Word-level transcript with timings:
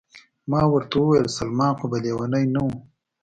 ما 0.51 0.61
ورته 0.71 0.95
وویل: 0.99 1.27
سلمان 1.37 1.71
خو 1.79 1.85
به 1.91 1.97
لیونی 2.03 2.43
نه 2.53 2.61
و؟ 2.65 2.69